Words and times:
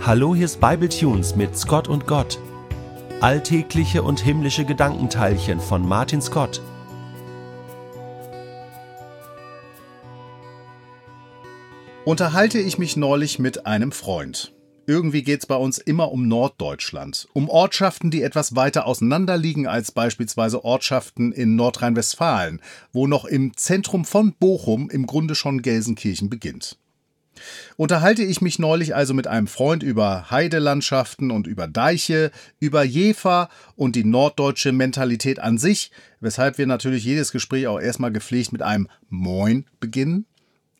Hallo, 0.00 0.34
hier 0.34 0.44
ist 0.44 0.60
Bible 0.60 0.88
Tunes 0.88 1.34
mit 1.34 1.58
Scott 1.58 1.88
und 1.88 2.06
Gott. 2.06 2.38
Alltägliche 3.20 4.02
und 4.02 4.20
himmlische 4.20 4.64
Gedankenteilchen 4.64 5.60
von 5.60 5.86
Martin 5.86 6.22
Scott. 6.22 6.62
Unterhalte 12.04 12.58
ich 12.60 12.78
mich 12.78 12.96
neulich 12.96 13.38
mit 13.40 13.66
einem 13.66 13.90
Freund. 13.90 14.54
Irgendwie 14.86 15.22
geht's 15.22 15.46
bei 15.46 15.56
uns 15.56 15.78
immer 15.78 16.12
um 16.12 16.28
Norddeutschland, 16.28 17.28
um 17.34 17.50
Ortschaften, 17.50 18.10
die 18.10 18.22
etwas 18.22 18.54
weiter 18.54 18.86
auseinander 18.86 19.36
liegen 19.36 19.66
als 19.66 19.92
beispielsweise 19.92 20.64
Ortschaften 20.64 21.32
in 21.32 21.56
Nordrhein-Westfalen, 21.56 22.62
wo 22.92 23.06
noch 23.08 23.24
im 23.26 23.54
Zentrum 23.56 24.04
von 24.06 24.32
Bochum 24.32 24.88
im 24.88 25.06
Grunde 25.06 25.34
schon 25.34 25.60
Gelsenkirchen 25.60 26.30
beginnt. 26.30 26.78
Unterhalte 27.80 28.24
ich 28.24 28.40
mich 28.40 28.58
neulich 28.58 28.96
also 28.96 29.14
mit 29.14 29.28
einem 29.28 29.46
Freund 29.46 29.84
über 29.84 30.32
Heidelandschaften 30.32 31.30
und 31.30 31.46
über 31.46 31.68
Deiche, 31.68 32.32
über 32.58 32.82
Jefer 32.82 33.48
und 33.76 33.94
die 33.94 34.02
norddeutsche 34.02 34.72
Mentalität 34.72 35.38
an 35.38 35.58
sich, 35.58 35.92
weshalb 36.18 36.58
wir 36.58 36.66
natürlich 36.66 37.04
jedes 37.04 37.30
Gespräch 37.30 37.68
auch 37.68 37.78
erstmal 37.78 38.10
gepflegt 38.10 38.50
mit 38.50 38.62
einem 38.62 38.88
Moin 39.10 39.64
beginnen. 39.78 40.26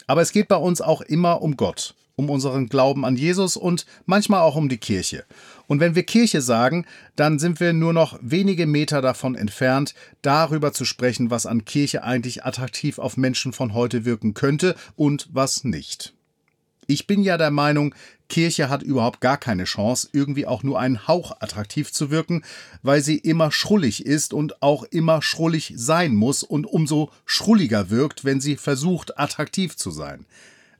Aber 0.09 0.23
es 0.23 0.33
geht 0.33 0.49
bei 0.49 0.57
uns 0.57 0.81
auch 0.81 1.01
immer 1.01 1.41
um 1.41 1.57
Gott, 1.57 1.95
um 2.17 2.29
unseren 2.31 2.69
Glauben 2.69 3.05
an 3.05 3.15
Jesus 3.15 3.57
und 3.57 3.87
manchmal 4.05 4.41
auch 4.41 4.57
um 4.57 4.69
die 4.69 4.79
Kirche. 4.79 5.25
Und 5.69 5.79
wenn 5.79 5.95
wir 5.95 6.03
Kirche 6.03 6.43
sagen, 6.43 6.85
dann 7.15 7.39
sind 7.39 7.61
wir 7.61 7.75
nur 7.75 7.93
noch 7.93 8.19
wenige 8.23 8.67
Meter 8.67 9.03
davon 9.03 9.37
entfernt, 9.37 9.95
darüber 10.21 10.73
zu 10.73 10.85
sprechen, 10.85 11.31
was 11.31 11.47
an 11.47 11.65
Kirche 11.65 12.03
eigentlich 12.03 12.45
attraktiv 12.45 12.99
auf 12.99 13.17
Menschen 13.17 13.53
von 13.53 13.73
heute 13.73 14.05
wirken 14.05 14.35
könnte 14.35 14.75
und 14.97 15.29
was 15.31 15.63
nicht. 15.63 16.18
Ich 16.91 17.07
bin 17.07 17.23
ja 17.23 17.37
der 17.37 17.51
Meinung, 17.51 17.95
Kirche 18.31 18.71
hat 18.71 18.83
überhaupt 18.83 19.21
gar 19.21 19.37
keine 19.37 19.65
Chance, 19.65 20.09
irgendwie 20.13 20.47
auch 20.47 20.63
nur 20.63 20.81
einen 20.81 21.07
Hauch 21.07 21.37
attraktiv 21.39 21.93
zu 21.93 22.11
wirken, 22.11 22.43
weil 22.83 23.03
sie 23.03 23.19
immer 23.19 23.53
schrullig 23.53 24.07
ist 24.07 24.33
und 24.33 24.63
auch 24.63 24.85
immer 24.85 25.21
schrullig 25.21 25.75
sein 25.77 26.17
muss 26.17 26.43
und 26.43 26.67
umso 26.67 27.11
schrulliger 27.27 27.91
wirkt, 27.91 28.25
wenn 28.25 28.41
sie 28.41 28.57
versucht, 28.57 29.19
attraktiv 29.19 29.77
zu 29.77 29.91
sein. 29.91 30.25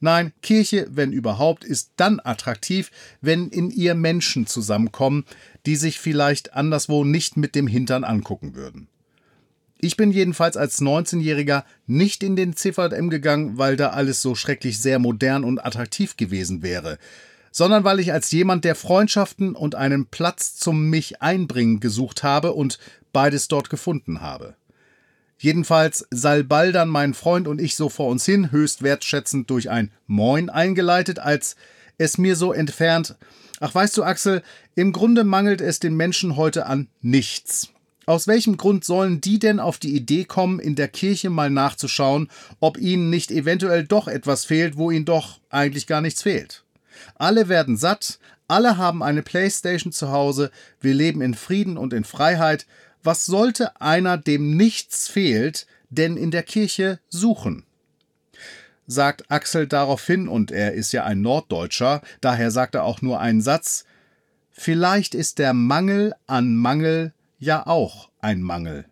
Nein, 0.01 0.33
Kirche, 0.41 0.87
wenn 0.91 1.13
überhaupt, 1.13 1.63
ist 1.63 1.91
dann 1.97 2.21
attraktiv, 2.25 2.91
wenn 3.21 3.51
in 3.51 3.71
ihr 3.71 3.95
Menschen 3.95 4.47
zusammenkommen, 4.47 5.27
die 5.67 5.77
sich 5.77 6.01
vielleicht 6.01 6.55
anderswo 6.55 7.05
nicht 7.05 7.37
mit 7.37 7.55
dem 7.55 7.67
Hintern 7.67 8.05
angucken 8.05 8.55
würden. 8.55 8.89
Ich 9.81 9.97
bin 9.97 10.11
jedenfalls 10.11 10.57
als 10.57 10.81
19-Jähriger 10.81 11.65
nicht 11.87 12.25
in 12.25 12.35
den 12.35 12.57
CVM 12.57 13.11
gegangen, 13.11 13.59
weil 13.59 13.77
da 13.77 13.91
alles 13.91 14.21
so 14.21 14.35
schrecklich 14.35 14.81
sehr 14.81 14.99
modern 14.99 15.45
und 15.45 15.65
attraktiv 15.65 16.17
gewesen 16.17 16.63
wäre, 16.63 16.99
sondern 17.53 17.85
weil 17.85 18.01
ich 18.01 18.13
als 18.13 18.33
jemand, 18.33 18.65
der 18.65 18.75
Freundschaften 18.75 19.55
und 19.55 19.77
einen 19.77 20.07
Platz 20.07 20.57
zum 20.57 20.91
mich 20.91 21.23
einbringen 21.23 21.79
gesucht 21.79 22.25
habe 22.25 22.55
und 22.55 22.81
beides 23.13 23.47
dort 23.47 23.71
gefunden 23.71 24.21
habe. 24.21 24.57
Jedenfalls 25.39 26.05
salbaldern 26.11 26.89
mein 26.89 27.15
Freund 27.15 27.47
und 27.47 27.61
ich 27.61 27.77
so 27.77 27.89
vor 27.89 28.09
uns 28.09 28.25
hin, 28.25 28.51
höchst 28.51 28.83
wertschätzend 28.83 29.49
durch 29.49 29.71
ein 29.71 29.93
Moin 30.09 30.51
eingeleitet, 30.51 31.21
als 31.21 31.55
es 31.99 32.19
mir 32.19 32.35
so 32.35 32.53
entfernt. 32.53 33.15
Ach 33.61 33.73
weißt 33.73 33.97
du, 33.97 34.03
Axel, 34.03 34.43
im 34.75 34.93
Grunde 34.93 35.23
mangelt 35.23 35.61
es 35.61 35.79
den 35.79 35.95
Menschen 35.97 36.37
heute 36.37 36.67
an 36.67 36.89
nichts. 37.01 37.69
Aus 38.09 38.27
welchem 38.27 38.57
Grund 38.57 38.87
sollen 38.87 39.21
die 39.21 39.39
denn 39.39 39.61
auf 39.61 39.77
die 39.77 39.95
Idee 39.95 40.25
kommen, 40.25 40.61
in 40.61 40.77
der 40.77 40.89
Kirche 40.89 41.29
mal 41.29 41.51
nachzuschauen, 41.51 42.31
ob 42.59 42.79
ihnen 42.79 43.11
nicht 43.11 43.31
eventuell 43.31 43.85
doch 43.85 44.09
etwas 44.09 44.47
fehlt, 44.47 44.79
wo 44.79 44.91
ihnen 44.91 45.05
doch 45.05 45.41
eigentlich 45.51 45.87
gar 45.87 46.01
nichts 46.01 46.23
fehlt? 46.23 46.65
Alle 47.17 47.51
werden 47.51 47.77
satt, 47.77 48.19
alle 48.47 48.79
haben 48.79 49.03
eine 49.03 49.23
Playstation 49.23 49.93
zu 49.93 50.11
Hause, 50.11 50.51
wir 50.81 50.95
leben 50.95 51.21
in 51.21 51.35
Frieden 51.35 51.77
und 51.77 51.93
in 51.93 52.05
Freiheit. 52.05 52.67
Was 53.03 53.27
sollte 53.27 53.79
einer, 53.79 54.17
dem 54.17 54.57
nichts 54.57 55.07
fehlt, 55.07 55.67
denn 55.91 56.17
in 56.17 56.31
der 56.31 56.45
Kirche 56.45 57.01
suchen? 57.11 57.67
Sagt 58.87 59.31
Axel 59.31 59.67
daraufhin, 59.67 60.29
und 60.29 60.51
er 60.51 60.73
ist 60.73 60.93
ja 60.93 61.05
ein 61.05 61.21
Norddeutscher, 61.21 62.01
daher 62.23 62.53
sagt 62.53 62.75
er 62.75 62.85
auch 62.85 63.03
nur 63.03 63.21
einen 63.21 63.43
Satz, 63.43 63.85
Vielleicht 64.51 65.15
ist 65.15 65.39
der 65.39 65.53
Mangel 65.53 66.15
an 66.27 66.57
Mangel 66.57 67.13
ja 67.39 67.67
auch 67.67 68.11
ein 68.21 68.43
Mangel. 68.43 68.87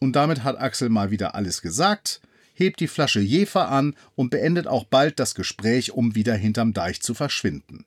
Und 0.00 0.16
damit 0.16 0.44
hat 0.44 0.58
Axel 0.58 0.88
mal 0.88 1.10
wieder 1.10 1.34
alles 1.34 1.62
gesagt, 1.62 2.20
hebt 2.54 2.80
die 2.80 2.88
Flasche 2.88 3.20
Jefer 3.20 3.68
an 3.68 3.94
und 4.14 4.30
beendet 4.30 4.66
auch 4.66 4.84
bald 4.84 5.18
das 5.18 5.34
Gespräch, 5.34 5.92
um 5.92 6.14
wieder 6.14 6.34
hinterm 6.34 6.72
Deich 6.72 7.00
zu 7.00 7.14
verschwinden. 7.14 7.84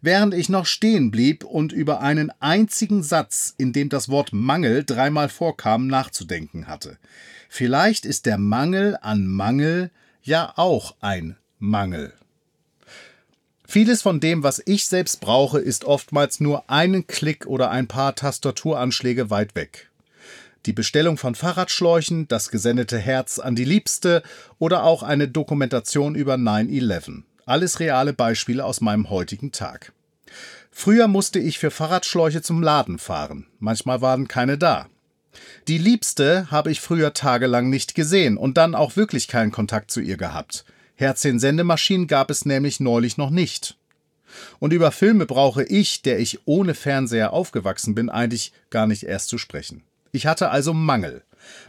Während 0.00 0.34
ich 0.34 0.48
noch 0.48 0.66
stehen 0.66 1.10
blieb 1.10 1.44
und 1.44 1.72
über 1.72 2.00
einen 2.00 2.30
einzigen 2.40 3.02
Satz, 3.02 3.54
in 3.56 3.72
dem 3.72 3.88
das 3.88 4.08
Wort 4.08 4.32
Mangel 4.32 4.84
dreimal 4.84 5.28
vorkam, 5.28 5.86
nachzudenken 5.86 6.66
hatte. 6.66 6.98
Vielleicht 7.48 8.04
ist 8.04 8.26
der 8.26 8.36
Mangel 8.36 8.98
an 9.00 9.26
Mangel 9.26 9.90
ja 10.22 10.52
auch 10.56 10.96
ein 11.00 11.36
Mangel. 11.58 12.12
Vieles 13.66 14.02
von 14.02 14.20
dem, 14.20 14.42
was 14.42 14.62
ich 14.66 14.86
selbst 14.86 15.20
brauche, 15.20 15.58
ist 15.58 15.84
oftmals 15.84 16.38
nur 16.38 16.68
einen 16.70 17.06
Klick 17.06 17.46
oder 17.46 17.70
ein 17.70 17.88
paar 17.88 18.14
Tastaturanschläge 18.14 19.30
weit 19.30 19.54
weg. 19.54 19.90
Die 20.66 20.72
Bestellung 20.72 21.18
von 21.18 21.34
Fahrradschläuchen, 21.34 22.28
das 22.28 22.50
gesendete 22.50 22.98
Herz 22.98 23.38
an 23.38 23.54
die 23.54 23.64
Liebste 23.64 24.22
oder 24.58 24.84
auch 24.84 25.02
eine 25.02 25.28
Dokumentation 25.28 26.14
über 26.14 26.34
9-11. 26.34 27.22
Alles 27.46 27.80
reale 27.80 28.12
Beispiele 28.12 28.64
aus 28.64 28.80
meinem 28.80 29.10
heutigen 29.10 29.52
Tag. 29.52 29.92
Früher 30.70 31.06
musste 31.06 31.38
ich 31.38 31.58
für 31.58 31.70
Fahrradschläuche 31.70 32.42
zum 32.42 32.62
Laden 32.62 32.98
fahren. 32.98 33.46
Manchmal 33.58 34.00
waren 34.00 34.28
keine 34.28 34.58
da. 34.58 34.88
Die 35.68 35.78
Liebste 35.78 36.50
habe 36.50 36.70
ich 36.70 36.80
früher 36.80 37.12
tagelang 37.12 37.68
nicht 37.68 37.94
gesehen 37.94 38.36
und 38.36 38.56
dann 38.56 38.74
auch 38.74 38.96
wirklich 38.96 39.28
keinen 39.28 39.52
Kontakt 39.52 39.90
zu 39.90 40.00
ihr 40.00 40.16
gehabt. 40.16 40.64
Herzchen-Sendemaschinen 40.96 42.06
gab 42.06 42.30
es 42.30 42.44
nämlich 42.44 42.80
neulich 42.80 43.16
noch 43.16 43.30
nicht. 43.30 43.76
Und 44.58 44.72
über 44.72 44.92
Filme 44.92 45.26
brauche 45.26 45.64
ich, 45.64 46.02
der 46.02 46.18
ich 46.18 46.40
ohne 46.44 46.74
Fernseher 46.74 47.32
aufgewachsen 47.32 47.94
bin, 47.94 48.10
eigentlich 48.10 48.52
gar 48.70 48.86
nicht 48.86 49.04
erst 49.04 49.28
zu 49.28 49.38
sprechen. 49.38 49.82
Ich 50.12 50.26
hatte 50.26 50.50
also 50.50 50.72
Mangel. 50.72 51.22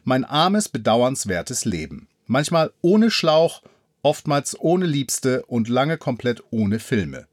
Mein 0.04 0.24
armes, 0.24 0.70
bedauernswertes 0.70 1.66
Leben. 1.66 2.08
Manchmal 2.28 2.72
ohne 2.82 3.12
Schlauch, 3.12 3.62
oftmals 4.02 4.60
ohne 4.60 4.86
Liebste 4.86 5.44
und 5.46 5.68
lange 5.68 5.98
komplett 5.98 6.44
ohne 6.52 6.80
Filme. 6.80 7.28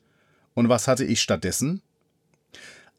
Und 0.54 0.69
was 0.69 0.88
hatte 0.88 1.04
ich 1.04 1.20
stattdessen? 1.20 1.82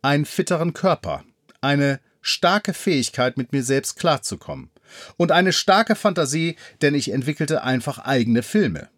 Einen 0.01 0.25
fitteren 0.25 0.73
Körper, 0.73 1.23
eine 1.61 1.99
starke 2.21 2.73
Fähigkeit, 2.73 3.37
mit 3.37 3.51
mir 3.51 3.63
selbst 3.63 3.97
klarzukommen, 3.97 4.69
und 5.17 5.31
eine 5.31 5.53
starke 5.53 5.95
Fantasie, 5.95 6.55
denn 6.81 6.95
ich 6.95 7.11
entwickelte 7.11 7.63
einfach 7.63 7.99
eigene 7.99 8.43
Filme. 8.43 8.89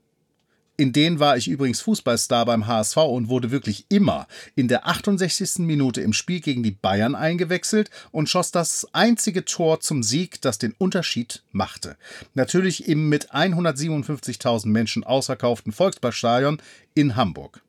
In 0.77 0.91
denen 0.91 1.19
war 1.19 1.37
ich 1.37 1.47
übrigens 1.47 1.79
Fußballstar 1.81 2.45
beim 2.45 2.67
HSV 2.67 2.97
und 2.97 3.29
wurde 3.29 3.49
wirklich 3.49 3.85
immer 3.87 4.27
in 4.55 4.67
der 4.67 4.85
68. 4.85 5.59
Minute 5.59 6.01
im 6.01 6.11
Spiel 6.11 6.41
gegen 6.41 6.63
die 6.63 6.71
Bayern 6.71 7.15
eingewechselt 7.15 7.89
und 8.11 8.29
schoss 8.29 8.51
das 8.51 8.85
einzige 8.91 9.45
Tor 9.45 9.79
zum 9.79 10.03
Sieg, 10.03 10.41
das 10.41 10.57
den 10.57 10.73
Unterschied 10.77 11.43
machte. 11.51 11.95
Natürlich 12.33 12.89
im 12.89 13.07
mit 13.07 13.31
157.000 13.31 14.67
Menschen 14.67 15.05
ausverkauften 15.05 15.71
Volksballstadion 15.71 16.61
in 16.93 17.15
Hamburg. 17.15 17.61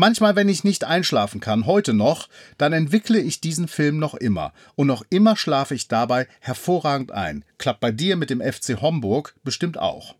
Manchmal, 0.00 0.34
wenn 0.34 0.48
ich 0.48 0.64
nicht 0.64 0.84
einschlafen 0.84 1.40
kann, 1.40 1.66
heute 1.66 1.92
noch, 1.92 2.30
dann 2.56 2.72
entwickle 2.72 3.20
ich 3.20 3.42
diesen 3.42 3.68
Film 3.68 3.98
noch 3.98 4.14
immer. 4.14 4.54
Und 4.74 4.86
noch 4.86 5.04
immer 5.10 5.36
schlafe 5.36 5.74
ich 5.74 5.88
dabei 5.88 6.26
hervorragend 6.40 7.12
ein. 7.12 7.44
Klappt 7.58 7.80
bei 7.80 7.92
dir 7.92 8.16
mit 8.16 8.30
dem 8.30 8.40
FC 8.40 8.80
Homburg 8.80 9.34
bestimmt 9.44 9.76
auch. 9.76 10.14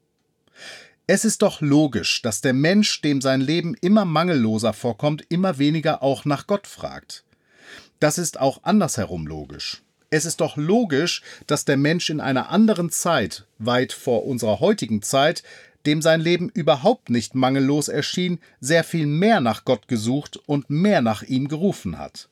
Es 1.07 1.25
ist 1.25 1.41
doch 1.41 1.63
logisch, 1.63 2.21
dass 2.21 2.43
der 2.43 2.53
Mensch, 2.53 3.01
dem 3.01 3.23
sein 3.23 3.41
Leben 3.41 3.75
immer 3.81 4.05
mangelloser 4.05 4.75
vorkommt, 4.75 5.25
immer 5.31 5.57
weniger 5.57 6.03
auch 6.03 6.27
nach 6.27 6.47
Gott 6.47 6.67
fragt. 6.67 7.25
Das 8.01 8.19
ist 8.19 8.39
auch 8.39 8.63
andersherum 8.65 9.27
logisch. 9.27 9.81
Es 10.11 10.27
ist 10.27 10.43
doch 10.43 10.59
logisch, 10.59 11.23
dass 11.47 11.65
der 11.65 11.79
Mensch 11.79 12.11
in 12.11 12.21
einer 12.21 12.51
anderen 12.51 12.91
Zeit, 12.91 13.47
weit 13.59 13.95
vor 13.95 14.27
unserer 14.27 14.61
heutigen 14.61 15.01
Zeit, 15.01 15.43
dem 15.87 16.03
sein 16.03 16.21
Leben 16.21 16.51
überhaupt 16.51 17.11
nicht 17.11 17.35
mangellos 17.35 17.89
erschien, 17.89 18.39
sehr 18.61 18.85
viel 18.85 19.07
mehr 19.07 19.41
nach 19.41 19.65
Gott 19.65 19.89
gesucht 19.89 20.39
und 20.47 20.71
mehr 20.71 21.01
nach 21.01 21.23
ihm 21.23 21.49
gerufen 21.49 21.99
hat. 21.99 22.29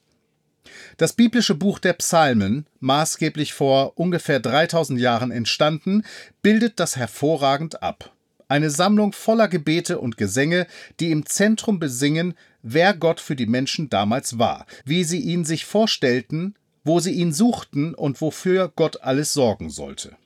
Das 0.96 1.12
biblische 1.12 1.54
Buch 1.54 1.78
der 1.78 1.94
Psalmen, 1.94 2.66
maßgeblich 2.80 3.52
vor 3.52 3.98
ungefähr 3.98 4.40
3000 4.40 5.00
Jahren 5.00 5.30
entstanden, 5.30 6.04
bildet 6.42 6.78
das 6.80 6.96
hervorragend 6.96 7.82
ab. 7.82 8.12
Eine 8.48 8.70
Sammlung 8.70 9.12
voller 9.12 9.48
Gebete 9.48 9.98
und 9.98 10.16
Gesänge, 10.16 10.66
die 11.00 11.10
im 11.10 11.26
Zentrum 11.26 11.78
besingen, 11.78 12.34
wer 12.62 12.94
Gott 12.94 13.20
für 13.20 13.36
die 13.36 13.46
Menschen 13.46 13.90
damals 13.90 14.38
war, 14.38 14.66
wie 14.84 15.04
sie 15.04 15.20
ihn 15.20 15.44
sich 15.44 15.64
vorstellten, 15.64 16.54
wo 16.84 17.00
sie 17.00 17.12
ihn 17.12 17.32
suchten 17.32 17.94
und 17.94 18.20
wofür 18.20 18.72
Gott 18.74 19.02
alles 19.02 19.34
sorgen 19.34 19.68
sollte. 19.68 20.16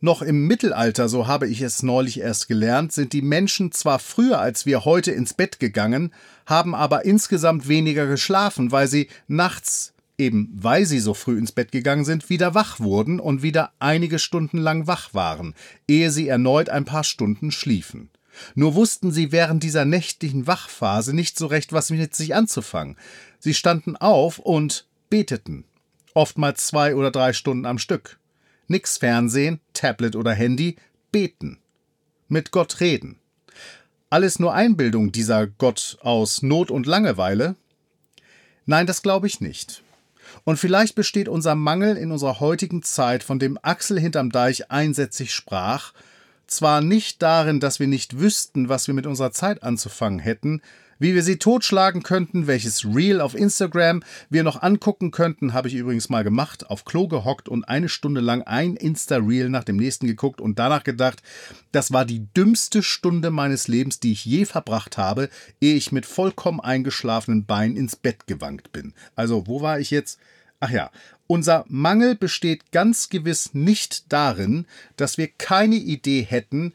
Noch 0.00 0.22
im 0.22 0.46
Mittelalter, 0.46 1.08
so 1.08 1.26
habe 1.26 1.48
ich 1.48 1.60
es 1.60 1.82
neulich 1.82 2.20
erst 2.20 2.46
gelernt, 2.46 2.92
sind 2.92 3.12
die 3.12 3.22
Menschen 3.22 3.72
zwar 3.72 3.98
früher 3.98 4.38
als 4.38 4.64
wir 4.64 4.84
heute 4.84 5.10
ins 5.10 5.34
Bett 5.34 5.58
gegangen, 5.58 6.12
haben 6.46 6.76
aber 6.76 7.04
insgesamt 7.04 7.66
weniger 7.66 8.06
geschlafen, 8.06 8.70
weil 8.70 8.86
sie 8.86 9.08
nachts, 9.26 9.94
eben 10.16 10.50
weil 10.54 10.86
sie 10.86 11.00
so 11.00 11.14
früh 11.14 11.36
ins 11.36 11.50
Bett 11.50 11.72
gegangen 11.72 12.04
sind, 12.04 12.30
wieder 12.30 12.54
wach 12.54 12.78
wurden 12.78 13.18
und 13.18 13.42
wieder 13.42 13.72
einige 13.80 14.20
Stunden 14.20 14.58
lang 14.58 14.86
wach 14.86 15.14
waren, 15.14 15.54
ehe 15.88 16.12
sie 16.12 16.28
erneut 16.28 16.68
ein 16.68 16.84
paar 16.84 17.04
Stunden 17.04 17.50
schliefen. 17.50 18.08
Nur 18.54 18.76
wussten 18.76 19.10
sie 19.10 19.32
während 19.32 19.64
dieser 19.64 19.84
nächtlichen 19.84 20.46
Wachphase 20.46 21.12
nicht 21.12 21.36
so 21.36 21.46
recht, 21.46 21.72
was 21.72 21.90
mit 21.90 22.14
sich 22.14 22.36
anzufangen. 22.36 22.96
Sie 23.40 23.52
standen 23.52 23.96
auf 23.96 24.38
und 24.38 24.86
beteten, 25.10 25.64
oftmals 26.14 26.66
zwei 26.68 26.94
oder 26.94 27.10
drei 27.10 27.32
Stunden 27.32 27.66
am 27.66 27.78
Stück. 27.78 28.20
Nix 28.68 28.98
Fernsehen, 28.98 29.60
Tablet 29.72 30.14
oder 30.14 30.32
Handy, 30.32 30.76
beten. 31.10 31.58
Mit 32.28 32.50
Gott 32.50 32.80
reden. 32.80 33.18
Alles 34.10 34.38
nur 34.38 34.54
Einbildung 34.54 35.10
dieser 35.12 35.46
Gott 35.46 35.98
aus 36.02 36.42
Not 36.42 36.70
und 36.70 36.86
Langeweile? 36.86 37.56
Nein, 38.66 38.86
das 38.86 39.02
glaube 39.02 39.26
ich 39.26 39.40
nicht. 39.40 39.82
Und 40.44 40.58
vielleicht 40.58 40.94
besteht 40.94 41.28
unser 41.28 41.54
Mangel 41.54 41.96
in 41.96 42.12
unserer 42.12 42.40
heutigen 42.40 42.82
Zeit, 42.82 43.22
von 43.22 43.38
dem 43.38 43.58
Axel 43.62 43.98
hinterm 43.98 44.30
Deich 44.30 44.70
einsätzig 44.70 45.32
sprach, 45.32 45.92
zwar 46.46 46.80
nicht 46.80 47.22
darin, 47.22 47.60
dass 47.60 47.80
wir 47.80 47.86
nicht 47.86 48.18
wüssten, 48.18 48.68
was 48.68 48.86
wir 48.86 48.94
mit 48.94 49.06
unserer 49.06 49.32
Zeit 49.32 49.62
anzufangen 49.62 50.18
hätten, 50.18 50.62
wie 50.98 51.14
wir 51.14 51.22
sie 51.22 51.38
totschlagen 51.38 52.02
könnten, 52.02 52.46
welches 52.46 52.84
Reel 52.84 53.20
auf 53.20 53.34
Instagram 53.34 54.02
wir 54.30 54.42
noch 54.42 54.62
angucken 54.62 55.10
könnten, 55.10 55.52
habe 55.52 55.68
ich 55.68 55.74
übrigens 55.74 56.08
mal 56.08 56.24
gemacht, 56.24 56.68
auf 56.70 56.84
Klo 56.84 57.08
gehockt 57.08 57.48
und 57.48 57.64
eine 57.64 57.88
Stunde 57.88 58.20
lang 58.20 58.42
ein 58.42 58.76
Insta-Reel 58.76 59.48
nach 59.48 59.64
dem 59.64 59.76
nächsten 59.76 60.06
geguckt 60.06 60.40
und 60.40 60.58
danach 60.58 60.84
gedacht, 60.84 61.22
das 61.72 61.92
war 61.92 62.04
die 62.04 62.26
dümmste 62.34 62.82
Stunde 62.82 63.30
meines 63.30 63.68
Lebens, 63.68 64.00
die 64.00 64.12
ich 64.12 64.24
je 64.24 64.44
verbracht 64.44 64.98
habe, 64.98 65.28
ehe 65.60 65.76
ich 65.76 65.92
mit 65.92 66.06
vollkommen 66.06 66.60
eingeschlafenen 66.60 67.46
Beinen 67.46 67.76
ins 67.76 67.96
Bett 67.96 68.26
gewankt 68.26 68.72
bin. 68.72 68.94
Also, 69.14 69.46
wo 69.46 69.60
war 69.60 69.80
ich 69.80 69.90
jetzt? 69.90 70.18
Ach 70.60 70.70
ja, 70.70 70.90
unser 71.28 71.64
Mangel 71.68 72.16
besteht 72.16 72.72
ganz 72.72 73.10
gewiss 73.10 73.54
nicht 73.54 74.12
darin, 74.12 74.66
dass 74.96 75.18
wir 75.18 75.28
keine 75.28 75.76
Idee 75.76 76.22
hätten, 76.22 76.72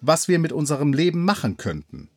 was 0.00 0.28
wir 0.28 0.38
mit 0.38 0.52
unserem 0.52 0.92
Leben 0.92 1.24
machen 1.24 1.56
könnten. 1.56 2.10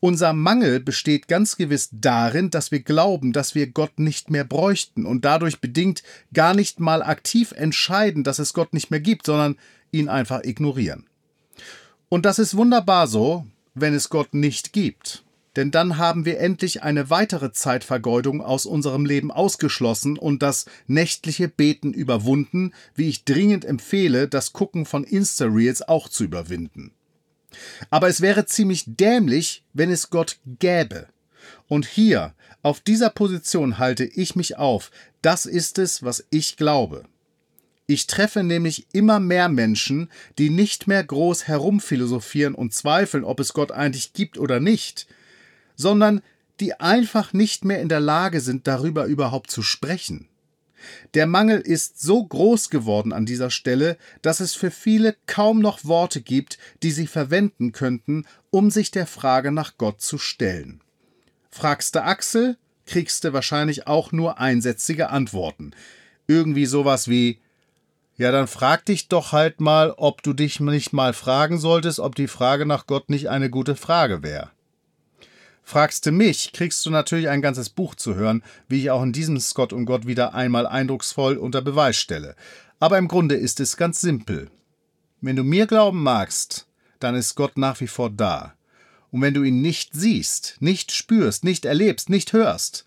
Unser 0.00 0.32
Mangel 0.32 0.80
besteht 0.80 1.28
ganz 1.28 1.56
gewiss 1.56 1.88
darin, 1.92 2.50
dass 2.50 2.70
wir 2.70 2.80
glauben, 2.80 3.32
dass 3.32 3.54
wir 3.54 3.66
Gott 3.68 3.98
nicht 3.98 4.30
mehr 4.30 4.44
bräuchten 4.44 5.06
und 5.06 5.24
dadurch 5.24 5.60
bedingt 5.60 6.02
gar 6.32 6.54
nicht 6.54 6.80
mal 6.80 7.02
aktiv 7.02 7.52
entscheiden, 7.52 8.24
dass 8.24 8.38
es 8.38 8.52
Gott 8.52 8.72
nicht 8.72 8.90
mehr 8.90 9.00
gibt, 9.00 9.26
sondern 9.26 9.56
ihn 9.92 10.08
einfach 10.08 10.44
ignorieren. 10.44 11.06
Und 12.08 12.24
das 12.24 12.38
ist 12.38 12.56
wunderbar 12.56 13.06
so, 13.06 13.46
wenn 13.74 13.94
es 13.94 14.08
Gott 14.08 14.34
nicht 14.34 14.72
gibt. 14.72 15.24
Denn 15.56 15.70
dann 15.70 15.96
haben 15.96 16.26
wir 16.26 16.38
endlich 16.38 16.82
eine 16.82 17.08
weitere 17.08 17.50
Zeitvergeudung 17.50 18.42
aus 18.42 18.66
unserem 18.66 19.06
Leben 19.06 19.30
ausgeschlossen 19.30 20.18
und 20.18 20.42
das 20.42 20.66
nächtliche 20.86 21.48
Beten 21.48 21.94
überwunden, 21.94 22.72
wie 22.94 23.08
ich 23.08 23.24
dringend 23.24 23.64
empfehle, 23.64 24.28
das 24.28 24.52
Gucken 24.52 24.84
von 24.84 25.02
Insta-Reels 25.02 25.88
auch 25.88 26.10
zu 26.10 26.24
überwinden. 26.24 26.92
Aber 27.90 28.08
es 28.08 28.20
wäre 28.20 28.46
ziemlich 28.46 28.84
dämlich, 28.86 29.64
wenn 29.72 29.90
es 29.90 30.10
Gott 30.10 30.38
gäbe. 30.58 31.08
Und 31.68 31.86
hier, 31.86 32.34
auf 32.62 32.80
dieser 32.80 33.10
Position 33.10 33.78
halte 33.78 34.04
ich 34.04 34.36
mich 34.36 34.56
auf. 34.56 34.90
Das 35.22 35.46
ist 35.46 35.78
es, 35.78 36.02
was 36.02 36.24
ich 36.30 36.56
glaube. 36.56 37.04
Ich 37.86 38.08
treffe 38.08 38.42
nämlich 38.42 38.86
immer 38.92 39.20
mehr 39.20 39.48
Menschen, 39.48 40.10
die 40.38 40.50
nicht 40.50 40.88
mehr 40.88 41.04
groß 41.04 41.46
herumphilosophieren 41.46 42.54
und 42.54 42.74
zweifeln, 42.74 43.22
ob 43.22 43.38
es 43.38 43.52
Gott 43.52 43.70
eigentlich 43.70 44.12
gibt 44.12 44.38
oder 44.38 44.58
nicht, 44.58 45.06
sondern 45.76 46.22
die 46.58 46.80
einfach 46.80 47.32
nicht 47.32 47.64
mehr 47.64 47.80
in 47.80 47.88
der 47.88 48.00
Lage 48.00 48.40
sind, 48.40 48.66
darüber 48.66 49.04
überhaupt 49.04 49.50
zu 49.50 49.62
sprechen. 49.62 50.28
Der 51.14 51.26
Mangel 51.26 51.60
ist 51.60 52.00
so 52.00 52.24
groß 52.24 52.70
geworden 52.70 53.12
an 53.12 53.26
dieser 53.26 53.50
Stelle, 53.50 53.96
dass 54.22 54.40
es 54.40 54.54
für 54.54 54.70
viele 54.70 55.16
kaum 55.26 55.60
noch 55.60 55.84
Worte 55.84 56.20
gibt, 56.20 56.58
die 56.82 56.90
sie 56.90 57.06
verwenden 57.06 57.72
könnten, 57.72 58.26
um 58.50 58.70
sich 58.70 58.90
der 58.90 59.06
Frage 59.06 59.52
nach 59.52 59.78
Gott 59.78 60.00
zu 60.00 60.18
stellen. 60.18 60.80
Fragst 61.50 61.94
du 61.94 62.02
Axel, 62.02 62.56
kriegst 62.86 63.24
du 63.24 63.32
wahrscheinlich 63.32 63.86
auch 63.86 64.12
nur 64.12 64.38
einsätzige 64.38 65.10
Antworten. 65.10 65.72
Irgendwie 66.26 66.66
sowas 66.66 67.08
wie 67.08 67.40
ja, 68.18 68.32
dann 68.32 68.46
frag 68.46 68.86
dich 68.86 69.08
doch 69.08 69.32
halt 69.32 69.60
mal, 69.60 69.92
ob 69.96 70.22
du 70.22 70.32
dich 70.32 70.58
nicht 70.58 70.94
mal 70.94 71.12
fragen 71.12 71.58
solltest, 71.58 72.00
ob 72.00 72.14
die 72.14 72.28
Frage 72.28 72.64
nach 72.64 72.86
Gott 72.86 73.10
nicht 73.10 73.28
eine 73.28 73.50
gute 73.50 73.76
Frage 73.76 74.22
wäre. 74.22 74.50
Fragst 75.68 76.06
du 76.06 76.12
mich, 76.12 76.52
kriegst 76.52 76.86
du 76.86 76.90
natürlich 76.90 77.28
ein 77.28 77.42
ganzes 77.42 77.70
Buch 77.70 77.96
zu 77.96 78.14
hören, 78.14 78.44
wie 78.68 78.78
ich 78.78 78.90
auch 78.92 79.02
in 79.02 79.12
diesem 79.12 79.40
Scott 79.40 79.72
und 79.72 79.84
Gott 79.84 80.06
wieder 80.06 80.32
einmal 80.32 80.64
eindrucksvoll 80.64 81.36
unter 81.36 81.60
Beweis 81.60 81.96
stelle. 81.96 82.36
Aber 82.78 82.98
im 82.98 83.08
Grunde 83.08 83.34
ist 83.34 83.58
es 83.58 83.76
ganz 83.76 84.00
simpel. 84.00 84.48
Wenn 85.20 85.34
du 85.34 85.42
mir 85.42 85.66
glauben 85.66 86.04
magst, 86.04 86.68
dann 87.00 87.16
ist 87.16 87.34
Gott 87.34 87.58
nach 87.58 87.80
wie 87.80 87.88
vor 87.88 88.10
da. 88.10 88.54
Und 89.10 89.22
wenn 89.22 89.34
du 89.34 89.42
ihn 89.42 89.60
nicht 89.60 89.90
siehst, 89.92 90.56
nicht 90.60 90.92
spürst, 90.92 91.42
nicht 91.42 91.64
erlebst, 91.64 92.10
nicht 92.10 92.32
hörst, 92.32 92.84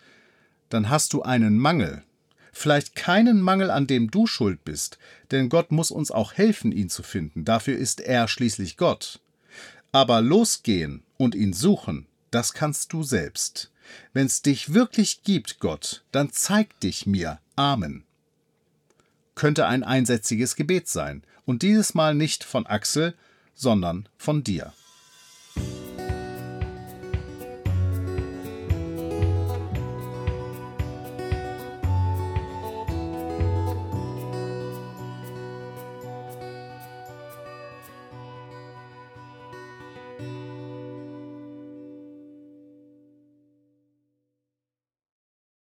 dann 0.69 0.89
hast 0.89 1.11
du 1.11 1.21
einen 1.21 1.59
Mangel. 1.59 2.03
Vielleicht 2.53 2.95
keinen 2.95 3.41
Mangel, 3.41 3.71
an 3.71 3.87
dem 3.87 4.09
du 4.09 4.25
schuld 4.25 4.63
bist, 4.63 4.97
denn 5.31 5.49
Gott 5.49 5.73
muss 5.73 5.91
uns 5.91 6.11
auch 6.11 6.31
helfen, 6.31 6.71
ihn 6.71 6.89
zu 6.89 7.03
finden. 7.03 7.43
Dafür 7.43 7.77
ist 7.77 7.99
er 7.99 8.29
schließlich 8.29 8.77
Gott. 8.77 9.19
Aber 9.91 10.21
losgehen 10.21 11.03
und 11.17 11.35
ihn 11.35 11.51
suchen, 11.51 12.05
das 12.31 12.53
kannst 12.53 12.93
du 12.93 13.03
selbst. 13.03 13.71
Wenn's 14.13 14.41
dich 14.41 14.73
wirklich 14.73 15.23
gibt, 15.23 15.59
Gott, 15.59 16.03
dann 16.11 16.31
zeig 16.31 16.79
dich 16.79 17.05
mir. 17.05 17.39
Amen. 17.55 18.03
Könnte 19.35 19.67
ein 19.67 19.83
einsätziges 19.83 20.55
Gebet 20.55 20.87
sein, 20.87 21.23
und 21.45 21.63
dieses 21.63 21.95
Mal 21.95 22.13
nicht 22.13 22.43
von 22.43 22.67
Axel, 22.67 23.15
sondern 23.55 24.07
von 24.17 24.43
dir. 24.43 24.73